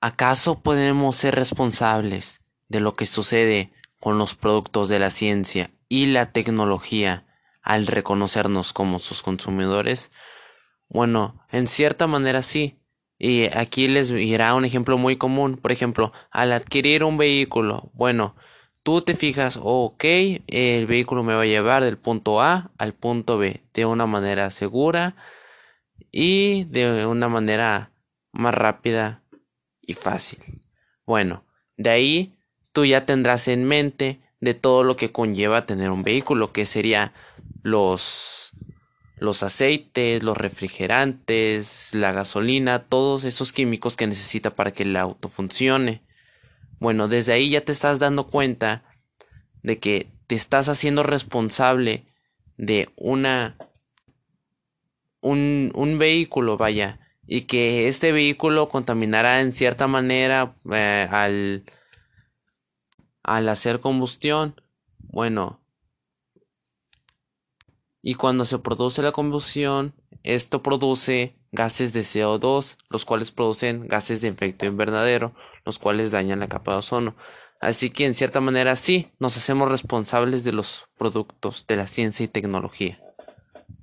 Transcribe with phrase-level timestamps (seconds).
[0.00, 6.06] ¿acaso podemos ser responsables de lo que sucede con los productos de la ciencia y
[6.06, 7.24] la tecnología
[7.62, 10.10] al reconocernos como sus consumidores?
[10.88, 12.74] Bueno, en cierta manera sí.
[13.18, 15.58] Y aquí les irá un ejemplo muy común.
[15.58, 18.34] Por ejemplo, al adquirir un vehículo, bueno,
[18.82, 20.04] tú te fijas, ok,
[20.46, 24.50] el vehículo me va a llevar del punto A al punto B de una manera
[24.50, 25.14] segura
[26.10, 27.90] y de una manera
[28.32, 29.20] más rápida
[29.82, 30.38] y fácil.
[31.06, 31.42] Bueno,
[31.76, 32.34] de ahí
[32.72, 37.12] tú ya tendrás en mente de todo lo que conlleva tener un vehículo, que sería
[37.62, 38.52] los
[39.18, 45.28] los aceites, los refrigerantes, la gasolina, todos esos químicos que necesita para que el auto
[45.28, 46.00] funcione.
[46.78, 48.82] Bueno, desde ahí ya te estás dando cuenta
[49.62, 52.02] de que te estás haciendo responsable
[52.56, 53.56] de una
[55.20, 56.99] un, un vehículo, vaya,
[57.32, 61.62] y que este vehículo contaminará en cierta manera eh, al
[63.22, 64.60] al hacer combustión.
[64.98, 65.60] Bueno,
[68.02, 74.20] y cuando se produce la combustión, esto produce gases de CO2, los cuales producen gases
[74.20, 75.32] de efecto invernadero,
[75.64, 77.14] los cuales dañan la capa de ozono.
[77.60, 82.24] Así que en cierta manera sí, nos hacemos responsables de los productos de la ciencia
[82.24, 82.98] y tecnología.